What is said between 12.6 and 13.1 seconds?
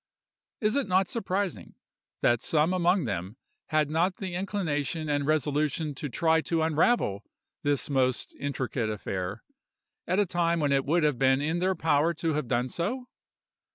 so?